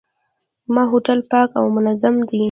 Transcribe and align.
دا 0.75 0.81
هوټل 0.91 1.19
پاک 1.31 1.49
او 1.59 1.65
منظم 1.75 2.15
دی. 2.29 2.39